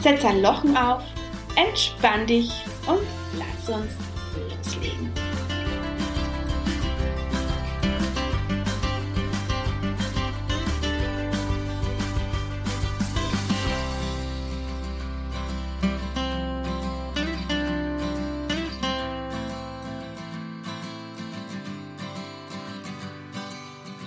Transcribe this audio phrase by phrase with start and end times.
[0.00, 1.02] Setz ein Lochen auf,
[1.56, 2.50] entspann dich
[2.86, 3.02] und
[3.36, 3.92] lass uns
[4.34, 5.12] loslegen.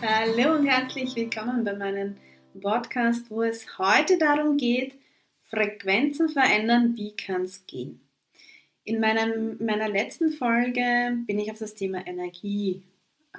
[0.02, 2.16] Hallo und herzlich willkommen bei meinem
[2.60, 4.94] Podcast, wo es heute darum geht,
[5.50, 8.02] Frequenzen verändern, wie kann es gehen?
[8.84, 12.84] In meinem, meiner letzten Folge bin ich auf das Thema Energie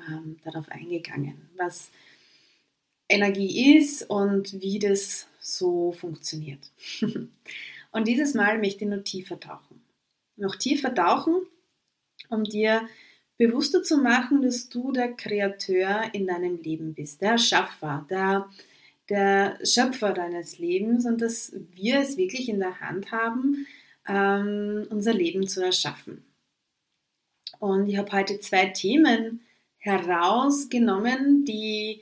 [0.08, 1.90] ähm, darauf eingegangen, was
[3.08, 6.70] Energie ist und wie das so funktioniert.
[7.92, 9.82] und dieses Mal möchte ich noch tiefer tauchen.
[10.36, 11.42] Noch tiefer tauchen,
[12.28, 12.88] um dir
[13.36, 18.50] bewusster zu machen, dass du der Kreateur in deinem Leben bist, der Schaffer, der,
[19.10, 23.66] der Schöpfer deines Lebens und dass wir es wirklich in der Hand haben,
[24.08, 26.24] ähm, unser Leben zu erschaffen.
[27.58, 29.42] Und ich habe heute zwei Themen
[29.78, 32.00] herausgenommen, die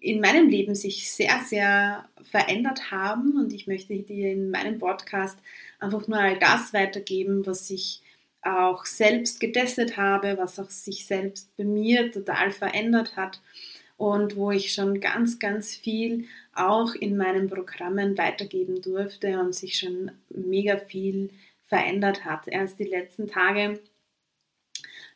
[0.00, 5.38] in meinem Leben sich sehr, sehr verändert haben und ich möchte dir in meinem Podcast
[5.78, 8.00] einfach nur all das weitergeben, was ich
[8.42, 13.40] auch selbst getestet habe, was auch sich selbst bei mir total verändert hat
[14.00, 16.24] und wo ich schon ganz, ganz viel
[16.54, 21.28] auch in meinen Programmen weitergeben durfte und sich schon mega viel
[21.66, 22.48] verändert hat.
[22.48, 23.78] Erst die letzten Tage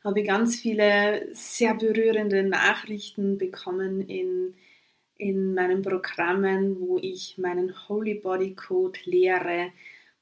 [0.05, 4.55] habe ich ganz viele sehr berührende Nachrichten bekommen in,
[5.17, 9.73] in meinen Programmen, wo ich meinen Holy Body Code lehre,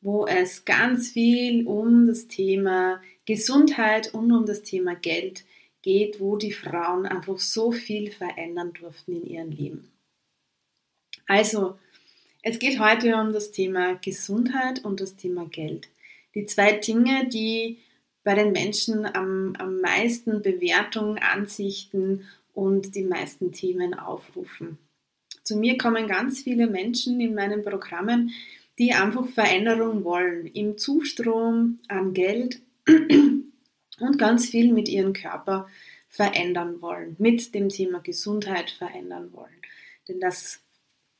[0.02, 5.42] wo es ganz viel um das Thema Gesundheit und um das Thema Geld
[5.82, 9.92] geht, wo die Frauen einfach so viel verändern durften in ihrem Leben.
[11.26, 11.78] Also,
[12.42, 15.88] es geht heute um das Thema Gesundheit und das Thema Geld.
[16.34, 17.78] Die zwei Dinge, die
[18.24, 24.78] bei den Menschen am, am meisten Bewertung, Ansichten und die meisten Themen aufrufen.
[25.42, 28.30] Zu mir kommen ganz viele Menschen in meinen Programmen,
[28.78, 32.60] die einfach Veränderung wollen im Zustrom an Geld
[34.00, 35.68] und ganz viel mit ihrem Körper
[36.08, 39.62] verändern wollen, mit dem Thema Gesundheit verändern wollen.
[40.08, 40.60] Denn das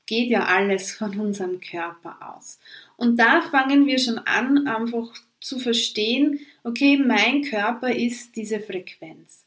[0.06, 2.58] geht ja alles von unserem Körper aus.
[2.96, 9.44] Und da fangen wir schon an, einfach zu verstehen, okay, mein Körper ist diese Frequenz.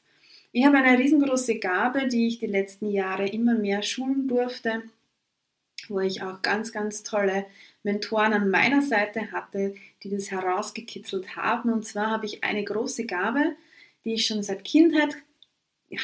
[0.51, 4.83] Ich habe eine riesengroße Gabe, die ich die letzten Jahre immer mehr schulen durfte,
[5.89, 7.45] wo ich auch ganz, ganz tolle
[7.83, 9.75] Mentoren an meiner Seite hatte,
[10.05, 11.71] die das herausgekitzelt haben.
[11.71, 13.55] Und zwar habe ich eine große Gabe,
[14.05, 15.15] die ich schon seit Kindheit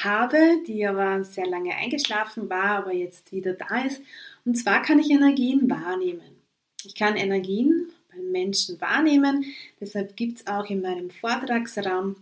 [0.04, 4.02] habe, die aber sehr lange eingeschlafen war, aber jetzt wieder da ist.
[4.44, 6.42] Und zwar kann ich Energien wahrnehmen.
[6.84, 9.46] Ich kann Energien bei Menschen wahrnehmen.
[9.80, 12.16] Deshalb gibt es auch in meinem Vortragsraum,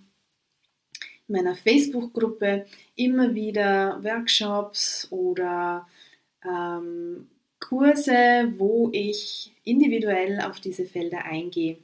[1.28, 2.66] in meiner Facebook-Gruppe
[2.96, 5.88] immer wieder Workshops oder
[6.44, 11.78] ähm, Kurse, wo ich individuell auf diese Felder eingehe.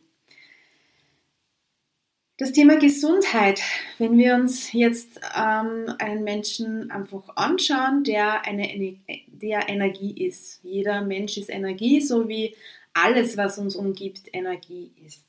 [2.38, 3.62] Das Thema Gesundheit,
[3.98, 10.60] wenn wir uns jetzt ähm, einen Menschen einfach anschauen, der eine der Energie ist.
[10.62, 12.54] Jeder Mensch ist Energie, so wie
[12.94, 15.24] alles, was uns umgibt, Energie ist.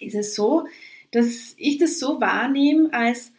[0.00, 0.66] Ist es so,
[1.12, 3.32] dass ich das so wahrnehme, als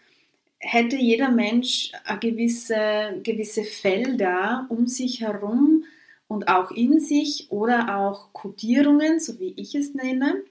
[0.61, 5.85] hätte jeder Mensch gewisse, gewisse Felder um sich herum
[6.27, 10.43] und auch in sich oder auch Kodierungen, so wie ich es nenne,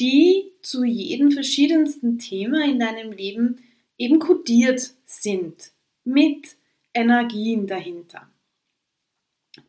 [0.00, 3.62] die zu jedem verschiedensten Thema in deinem Leben
[3.98, 5.70] eben kodiert sind
[6.04, 6.56] mit
[6.92, 8.28] Energien dahinter.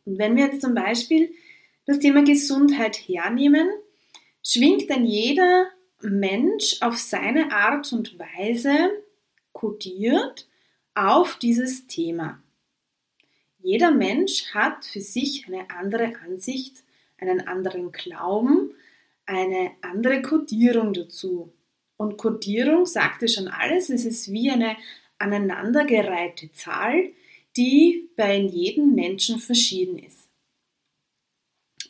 [0.05, 1.31] Und wenn wir jetzt zum Beispiel
[1.85, 3.67] das Thema Gesundheit hernehmen,
[4.43, 5.67] schwingt dann jeder
[6.01, 8.91] Mensch auf seine Art und Weise
[9.57, 10.47] kodiert
[10.93, 12.43] auf dieses Thema.
[13.57, 16.83] Jeder Mensch hat für sich eine andere Ansicht,
[17.17, 18.75] einen anderen Glauben,
[19.25, 21.51] eine andere Kodierung dazu.
[21.97, 24.77] Und Kodierung sagte schon alles, es ist wie eine
[25.17, 27.09] aneinandergereihte Zahl,
[27.57, 30.29] die bei jedem Menschen verschieden ist.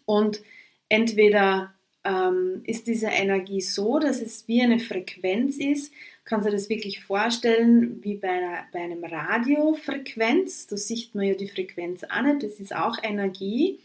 [0.05, 0.41] Und
[0.87, 1.76] entweder
[2.07, 5.93] ähm, ist diese Energie so, dass es wie eine Frequenz ist,
[6.23, 11.33] kannst du das wirklich vorstellen wie bei, einer, bei einem Radiofrequenz, da sieht man ja
[11.33, 13.79] die Frequenz an, das ist auch Energie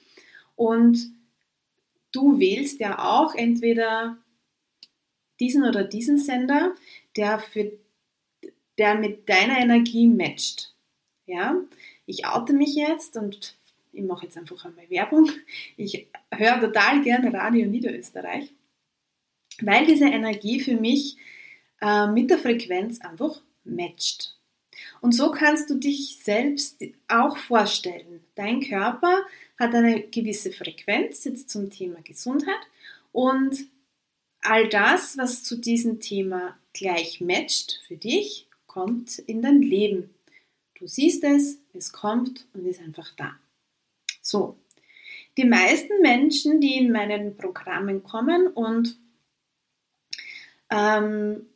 [0.55, 1.11] und
[2.13, 4.19] du wählst ja auch entweder
[5.41, 6.75] diesen oder diesen Sender,
[7.17, 7.73] der, für,
[8.79, 10.75] der mit deiner Energie matcht.
[11.27, 11.57] Ja?
[12.07, 13.57] Ich oute mich jetzt und
[13.93, 15.31] ich mache jetzt einfach einmal Werbung.
[15.77, 18.51] Ich höre total gerne Radio Niederösterreich,
[19.61, 21.17] weil diese Energie für mich
[21.81, 24.37] äh, mit der Frequenz einfach matcht.
[25.01, 28.25] Und so kannst du dich selbst auch vorstellen.
[28.35, 29.25] Dein Körper
[29.59, 32.61] hat eine gewisse Frequenz jetzt zum Thema Gesundheit
[33.13, 33.67] und
[34.41, 40.11] all das, was zu diesem Thema gleich matcht für dich, kommt in dein Leben.
[40.79, 43.37] Du siehst es, es kommt und ist einfach da.
[44.23, 44.57] So,
[45.37, 48.99] die meisten Menschen, die in meinen Programmen kommen und
[50.71, 51.47] ähm,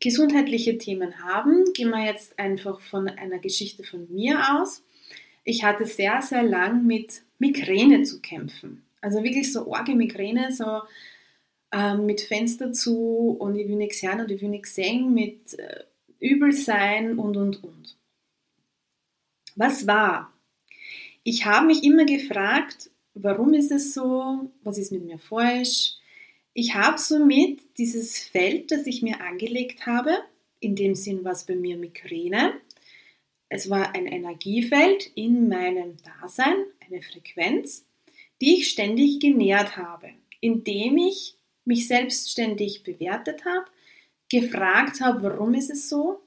[0.00, 4.82] gesundheitliche Themen haben, gehen wir jetzt einfach von einer Geschichte von mir aus.
[5.44, 8.84] Ich hatte sehr, sehr lang mit Migräne zu kämpfen.
[9.00, 10.82] Also wirklich so orge Migräne, so
[11.72, 15.58] ähm, mit Fenster zu und ich will nichts hören und ich will nichts sehen, mit
[15.58, 15.84] äh,
[16.20, 17.96] Übelsein und, und, und.
[19.56, 20.32] Was war?
[21.30, 24.50] Ich habe mich immer gefragt, warum ist es so?
[24.62, 25.96] Was ist mit mir falsch?
[26.54, 30.20] Ich habe somit dieses Feld, das ich mir angelegt habe,
[30.58, 32.54] in dem Sinn war es bei mir Migräne.
[33.50, 37.84] Es war ein Energiefeld in meinem Dasein, eine Frequenz,
[38.40, 40.08] die ich ständig genährt habe,
[40.40, 41.36] indem ich
[41.66, 43.66] mich selbstständig bewertet habe,
[44.30, 46.22] gefragt habe, warum ist es so,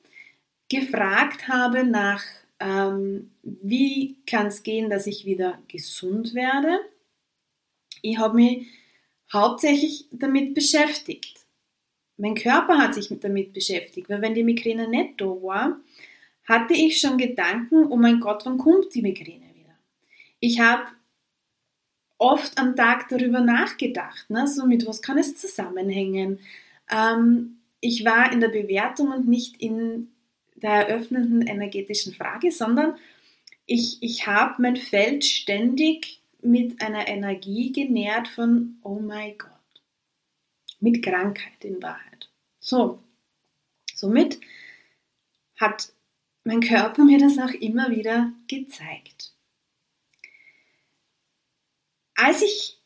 [0.69, 2.23] gefragt habe nach,
[2.59, 6.79] ähm, wie kann es gehen, dass ich wieder gesund werde.
[8.01, 8.67] Ich habe mich
[9.31, 11.39] hauptsächlich damit beschäftigt.
[12.17, 15.79] Mein Körper hat sich damit beschäftigt, weil wenn die Migräne nicht da war,
[16.45, 19.75] hatte ich schon Gedanken, oh mein Gott, wann kommt die Migräne wieder?
[20.39, 20.83] Ich habe
[22.17, 24.47] oft am Tag darüber nachgedacht, ne?
[24.47, 26.39] so mit was kann es zusammenhängen.
[26.91, 30.11] Ähm, ich war in der Bewertung und nicht in
[30.55, 32.95] der eröffnenden energetischen Frage, sondern
[33.65, 39.49] ich, ich habe mein Feld ständig mit einer Energie genährt von, oh mein Gott,
[40.79, 42.29] mit Krankheit in Wahrheit.
[42.59, 43.01] So,
[43.93, 44.39] somit
[45.57, 45.93] hat
[46.43, 49.33] mein Körper mir das auch immer wieder gezeigt.
[52.15, 52.79] Als ich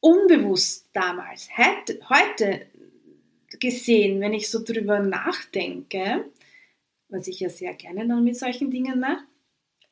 [0.00, 2.66] unbewusst damals, heute
[3.58, 6.30] gesehen, wenn ich so drüber nachdenke,
[7.08, 9.24] was ich ja sehr gerne dann mit solchen Dingen mache,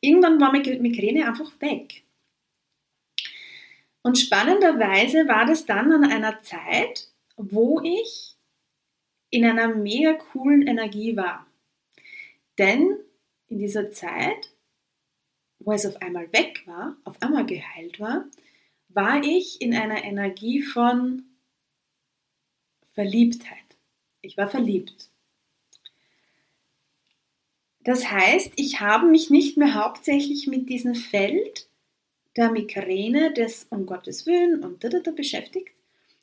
[0.01, 2.05] irgendwann war Migräne einfach weg.
[4.03, 8.37] Und spannenderweise war das dann an einer Zeit, wo ich
[9.31, 11.47] in einer mega coolen Energie war.
[12.57, 12.97] Denn
[13.49, 14.53] in dieser Zeit,
[15.59, 18.25] wo es auf einmal weg war, auf einmal geheilt war,
[18.89, 21.25] war ich in einer Energie von
[22.95, 23.77] Verliebtheit.
[24.23, 25.11] Ich war verliebt.
[27.85, 31.69] Das heißt, ich habe mich nicht mehr hauptsächlich mit diesem Feld
[32.37, 35.71] der Migräne des um Gottes Willen und da, da, da beschäftigt,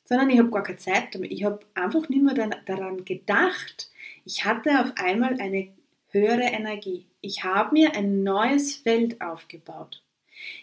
[0.04, 1.32] sondern ich habe gar keine Zeit damit.
[1.32, 2.34] Ich habe einfach nicht mehr
[2.64, 3.90] daran gedacht.
[4.24, 5.68] Ich hatte auf einmal eine
[6.08, 7.06] höhere Energie.
[7.20, 10.02] Ich habe mir ein neues Feld aufgebaut.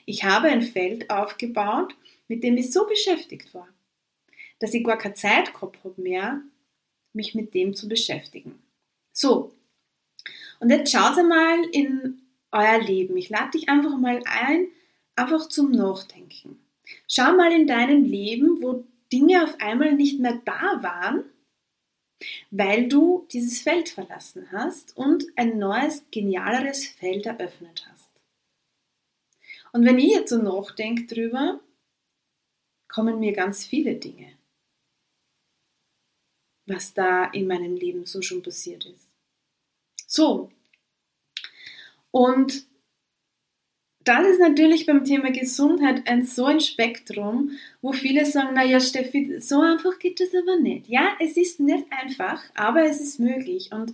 [0.06, 1.96] Ich habe ein Feld aufgebaut,
[2.28, 3.68] mit dem ich so beschäftigt war,
[4.60, 6.42] dass ich gar keine Zeit gehabt habe mehr,
[7.14, 8.60] mich mit dem zu beschäftigen.
[9.12, 9.54] So,
[10.60, 13.18] und jetzt schaut einmal in euer Leben.
[13.18, 14.68] Ich lade dich einfach mal ein,
[15.16, 16.60] einfach zum Nachdenken.
[17.08, 21.26] Schau mal in deinem Leben, wo Dinge auf einmal nicht mehr da waren,
[22.52, 28.10] weil du dieses Feld verlassen hast und ein neues, genialeres Feld eröffnet hast.
[29.72, 31.60] Und wenn ich jetzt so nachdenke drüber,
[32.88, 34.38] kommen mir ganz viele Dinge,
[36.68, 39.13] was da in meinem Leben so schon passiert ist.
[40.16, 40.52] So.
[42.12, 42.68] Und
[44.04, 47.52] das ist natürlich beim Thema Gesundheit ein so ein Spektrum,
[47.82, 50.88] wo viele sagen, naja Steffi, so einfach geht das aber nicht.
[50.88, 53.72] Ja, es ist nicht einfach, aber es ist möglich.
[53.72, 53.94] Und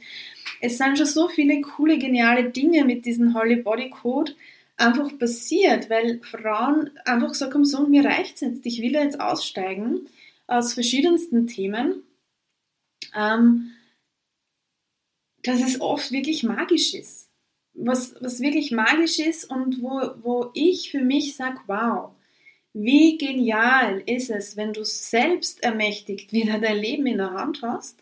[0.60, 4.34] es sind schon so viele coole, geniale Dinge mit diesem Holy Body Code
[4.76, 10.10] einfach passiert, weil Frauen einfach haben, so, mir reicht jetzt, ich will jetzt aussteigen
[10.48, 12.04] aus verschiedensten Themen.
[13.16, 13.72] Ähm,
[15.44, 17.30] dass es oft wirklich magisch ist
[17.80, 22.12] was, was wirklich magisch ist und wo, wo ich für mich sage, wow,
[22.74, 27.98] wie genial ist es, wenn du selbst ermächtigt wieder dein Leben in der Hand hast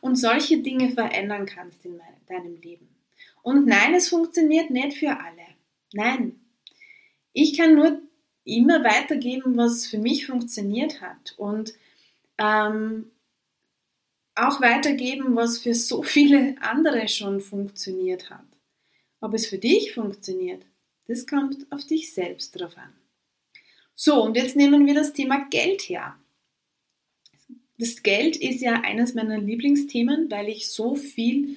[0.00, 2.88] und solche Dinge verändern kannst in deinem Leben.
[3.42, 5.46] Und nein, es funktioniert nicht für alle.
[5.92, 6.40] Nein.
[7.32, 8.00] Ich kann nur
[8.44, 11.74] immer weitergeben, was für mich funktioniert hat und
[12.38, 13.10] ähm,
[14.46, 18.44] auch weitergeben, was für so viele andere schon funktioniert hat.
[19.20, 20.64] Ob es für dich funktioniert,
[21.06, 22.92] das kommt auf dich selbst drauf an.
[23.94, 26.16] So, und jetzt nehmen wir das Thema Geld her.
[27.78, 31.56] Das Geld ist ja eines meiner Lieblingsthemen, weil ich so viel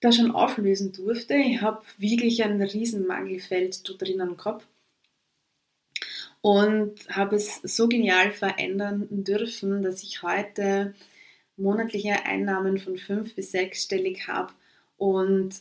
[0.00, 1.34] da schon auflösen durfte.
[1.34, 4.66] Ich habe wirklich ein Riesenmangelfeld da drinnen gehabt
[6.40, 10.94] und habe es so genial verändern dürfen, dass ich heute
[11.56, 14.52] monatliche Einnahmen von fünf bis sechsstellig habe
[14.96, 15.56] und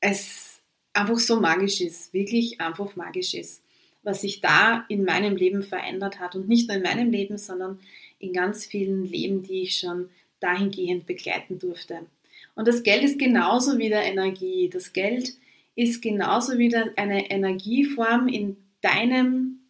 [0.00, 0.60] es
[0.92, 3.62] einfach so magisch ist, wirklich einfach magisch ist,
[4.02, 7.80] was sich da in meinem Leben verändert hat und nicht nur in meinem Leben, sondern
[8.18, 10.08] in ganz vielen Leben, die ich schon
[10.40, 12.06] dahingehend begleiten durfte.
[12.54, 14.70] Und das Geld ist genauso wieder Energie.
[14.72, 15.34] Das Geld
[15.74, 19.60] ist genauso wieder eine Energieform in deinem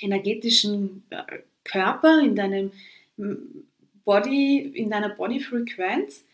[0.00, 2.72] energetischen äh, Körper, in deinem
[4.04, 6.24] Body, in deiner Bodyfrequenz,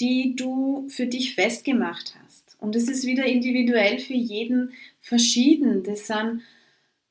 [0.00, 2.56] die du für dich festgemacht hast.
[2.60, 5.82] Und es ist wieder individuell für jeden verschieden.
[5.84, 6.42] Das sind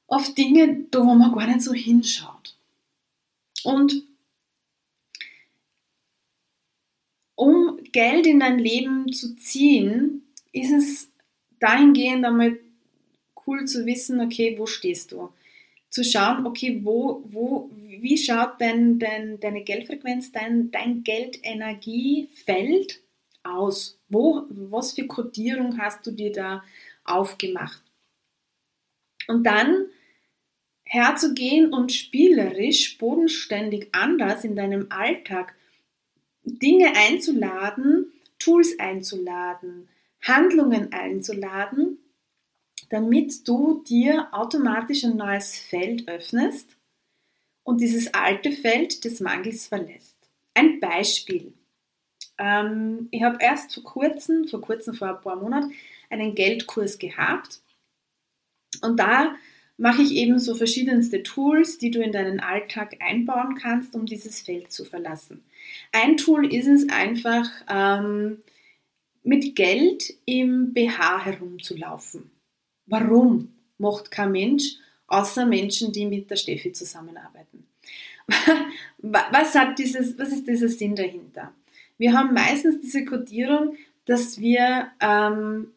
[0.08, 2.56] oft Dinge, wo man gar nicht so hinschaut.
[3.64, 4.04] Und
[7.36, 11.10] um Geld in dein Leben zu ziehen, ist es
[11.60, 12.58] dahingehend einmal
[13.46, 15.30] cool zu wissen, okay, wo stehst du?
[15.96, 23.02] Zu schauen, okay, wo, wo, wie schaut denn, denn deine Geldfrequenz, dein, dein Geldenergiefeld
[23.44, 23.98] aus?
[24.10, 26.66] Wo, was für Kodierung hast du dir da
[27.06, 27.82] aufgemacht?
[29.30, 29.86] Und dann
[30.84, 35.56] herzugehen und spielerisch, bodenständig anders in deinem Alltag
[36.44, 39.88] Dinge einzuladen, Tools einzuladen,
[40.22, 42.00] Handlungen einzuladen,
[42.90, 46.78] damit du dir automatisch ein neues Feld öffnest
[47.64, 50.16] und dieses alte Feld des Mangels verlässt.
[50.54, 51.54] Ein Beispiel.
[52.38, 55.74] Ähm, ich habe erst vor kurzem, vor kurzem, vor ein paar Monaten,
[56.10, 57.62] einen Geldkurs gehabt.
[58.82, 59.36] Und da
[59.78, 64.42] mache ich eben so verschiedenste Tools, die du in deinen Alltag einbauen kannst, um dieses
[64.42, 65.44] Feld zu verlassen.
[65.92, 68.38] Ein Tool ist es einfach, ähm,
[69.24, 72.30] mit Geld im BH herumzulaufen.
[72.88, 74.76] Warum macht kein Mensch,
[75.08, 77.66] außer Menschen, die mit der Steffi zusammenarbeiten?
[78.98, 81.54] was, hat dieses, was ist dieser Sinn dahinter?
[81.98, 85.72] Wir haben meistens diese Kodierung, dass wir ähm,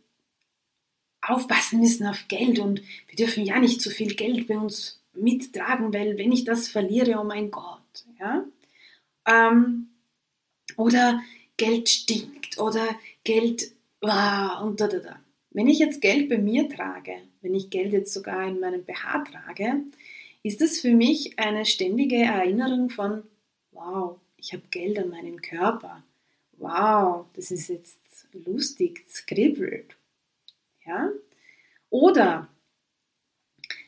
[1.21, 5.93] aufpassen müssen auf Geld und wir dürfen ja nicht zu viel Geld bei uns mittragen,
[5.93, 8.45] weil wenn ich das verliere, oh mein Gott, ja.
[9.27, 9.89] Ähm,
[10.77, 11.21] oder
[11.57, 12.87] Geld stinkt oder
[13.25, 15.21] Geld wow, und da, da, da.
[15.51, 19.25] Wenn ich jetzt Geld bei mir trage, wenn ich Geld jetzt sogar in meinem BH
[19.25, 19.83] trage,
[20.43, 23.23] ist das für mich eine ständige Erinnerung von,
[23.73, 26.03] wow, ich habe Geld an meinem Körper
[26.59, 28.01] wow, das ist jetzt
[28.33, 29.97] lustig, skribbelt.
[30.85, 31.11] Ja?
[31.91, 32.49] Oder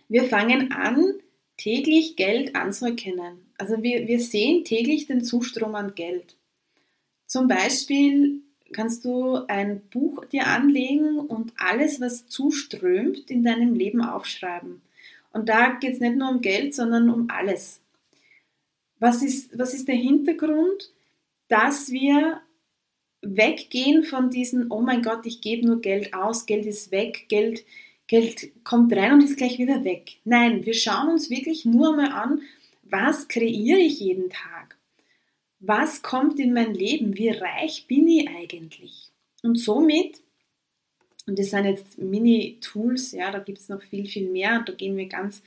[0.09, 1.21] wir fangen an,
[1.57, 3.53] täglich Geld anzuerkennen.
[3.59, 6.37] Also wir, wir sehen täglich den Zustrom an Geld.
[7.27, 8.41] Zum Beispiel
[8.73, 14.81] kannst du ein Buch dir anlegen und alles, was zuströmt, in deinem Leben aufschreiben.
[15.33, 17.81] Und da geht es nicht nur um Geld, sondern um alles.
[18.99, 20.93] Was ist, was ist der Hintergrund,
[21.49, 22.41] dass wir
[23.23, 27.65] weggehen von diesen, oh mein Gott, ich gebe nur Geld aus, Geld ist weg, Geld,
[28.07, 30.17] Geld kommt rein und ist gleich wieder weg.
[30.25, 32.43] Nein, wir schauen uns wirklich nur mal an,
[32.83, 34.77] was kreiere ich jeden Tag?
[35.61, 37.17] Was kommt in mein Leben?
[37.17, 39.11] Wie reich bin ich eigentlich?
[39.43, 40.21] Und somit,
[41.27, 44.97] und das sind jetzt Mini-Tools, ja, da gibt es noch viel, viel mehr da gehen
[44.97, 45.43] wir ganz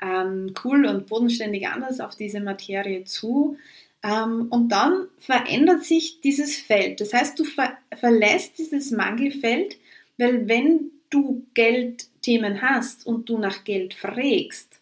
[0.00, 3.56] ähm, cool und bodenständig anders auf diese Materie zu.
[4.02, 7.00] Ähm, und dann verändert sich dieses Feld.
[7.00, 9.76] Das heißt, du ver verlässt dieses Mangelfeld,
[10.18, 14.80] weil wenn du Geldthemen hast und du nach Geld fragst,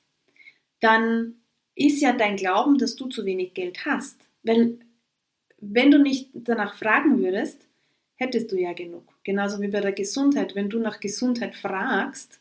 [0.80, 1.34] dann
[1.74, 4.29] ist ja dein Glauben, dass du zu wenig Geld hast.
[4.42, 4.78] Weil
[5.58, 7.66] wenn du nicht danach fragen würdest,
[8.16, 9.04] hättest du ja genug.
[9.24, 10.54] Genauso wie bei der Gesundheit.
[10.54, 12.40] Wenn du nach Gesundheit fragst,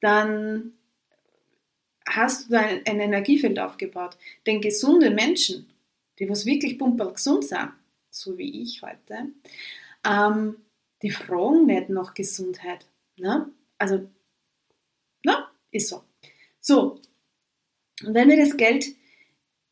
[0.00, 0.72] dann
[2.06, 4.16] hast du ein, ein Energiefeld aufgebaut.
[4.46, 5.72] Denn gesunde Menschen,
[6.18, 7.72] die was wirklich pumperl gesund sind,
[8.10, 9.32] so wie ich heute,
[10.04, 10.56] ähm,
[11.02, 12.86] die fragen nicht nach Gesundheit.
[13.16, 13.50] Ne?
[13.78, 14.08] Also,
[15.24, 16.02] na, ist so.
[16.60, 17.00] So,
[18.04, 18.86] und wenn wir das Geld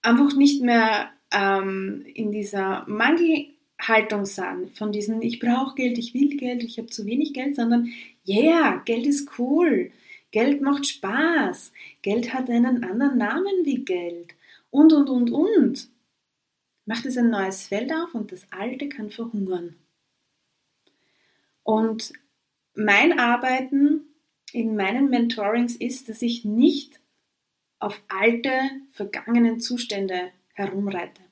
[0.06, 6.36] einfach nicht mehr ähm, in dieser Mangelhaltung sind, von diesen ich brauche Geld, ich will
[6.36, 7.92] Geld, ich habe zu wenig Geld, sondern
[8.26, 9.90] yeah, Geld ist cool,
[10.30, 11.72] Geld macht Spaß,
[12.02, 14.34] Geld hat einen anderen Namen wie Geld
[14.70, 15.88] und und und und.
[16.88, 19.74] Macht es ein neues Feld auf und das alte kann verhungern.
[21.64, 22.12] Und
[22.74, 24.02] mein Arbeiten
[24.52, 27.00] in meinen Mentorings ist, dass ich nicht
[27.78, 28.50] auf alte,
[28.92, 31.22] vergangenen Zustände herumreite.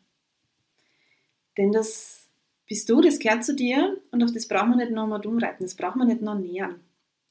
[1.56, 2.28] Denn das
[2.66, 5.74] bist du, das gehört zu dir und auf das braucht man nicht nochmal umreiten, das
[5.74, 6.80] braucht man nicht noch nähern.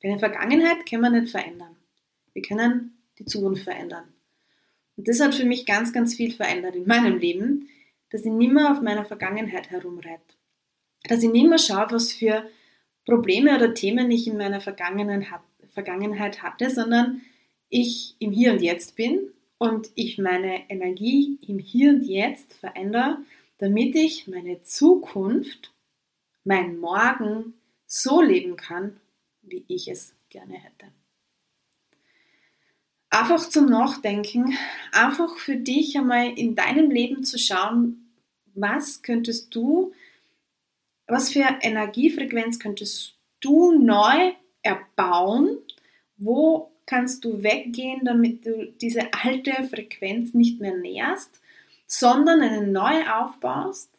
[0.01, 1.75] Denn die Vergangenheit können wir nicht verändern.
[2.33, 4.05] Wir können die Zukunft verändern.
[4.95, 7.69] Und das hat für mich ganz, ganz viel verändert in meinem Leben,
[8.09, 10.35] dass ich nicht mehr auf meiner Vergangenheit herumreite.
[11.07, 12.47] Dass ich nicht mehr schaue, was für
[13.05, 17.21] Probleme oder Themen ich in meiner Vergangenheit hatte, sondern
[17.73, 23.17] ich im Hier und Jetzt bin und ich meine Energie im Hier und Jetzt verändere,
[23.57, 25.73] damit ich meine Zukunft,
[26.43, 27.55] mein Morgen
[27.87, 28.99] so leben kann,
[29.41, 30.91] wie ich es gerne hätte.
[33.09, 34.55] Einfach zum Nachdenken,
[34.91, 38.13] einfach für dich einmal in deinem Leben zu schauen,
[38.53, 39.93] was könntest du,
[41.07, 45.57] was für Energiefrequenz könntest du neu erbauen,
[46.17, 51.39] wo kannst du weggehen, damit du diese alte Frequenz nicht mehr näherst,
[51.87, 53.89] sondern eine neue aufbaust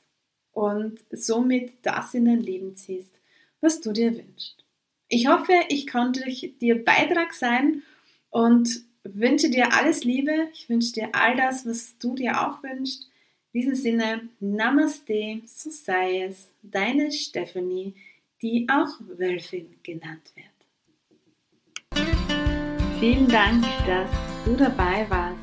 [0.53, 3.14] und somit das in dein Leben ziehst,
[3.61, 4.64] was du dir wünschst.
[5.09, 6.25] Ich hoffe, ich konnte
[6.61, 7.83] dir Beitrag sein
[8.31, 10.49] und wünsche dir alles Liebe.
[10.53, 13.09] Ich wünsche dir all das, was du dir auch wünschst.
[13.53, 17.94] In diesem Sinne, Namaste, so sei es, deine Stephanie,
[18.42, 20.53] die auch Wölfin genannt wird.
[23.04, 24.08] Vielen Dank, dass
[24.46, 25.36] du dabei warst.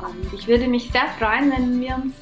[0.00, 2.12] Und ich würde mich sehr freuen, wenn wir uns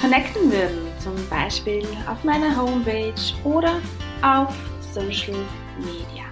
[0.00, 3.12] connecten würden, zum Beispiel auf meiner Homepage
[3.44, 3.82] oder
[4.22, 4.56] auf
[4.94, 5.36] Social
[5.76, 6.24] Media.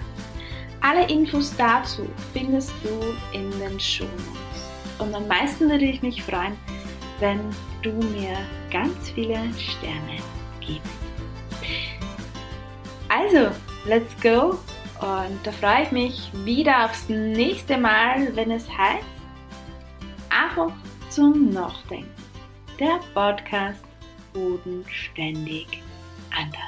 [0.80, 4.98] Alle Infos dazu findest du in den Show Notes.
[4.98, 6.56] Und am meisten würde ich mich freuen,
[7.20, 7.40] wenn
[7.82, 8.38] du mir
[8.72, 10.16] ganz viele Sterne
[10.60, 10.80] gibst.
[13.10, 13.50] Also,
[13.84, 14.58] let's go
[15.00, 19.04] und da freue ich mich wieder aufs nächste Mal, wenn es heißt,
[20.30, 20.72] einfach
[21.10, 22.10] zum Nachdenken.
[22.78, 23.84] Der Podcast
[24.32, 25.82] Bodenständig
[26.30, 26.65] anders.